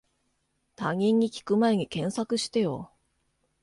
[0.75, 2.91] 他人に聞くまえに検索してよ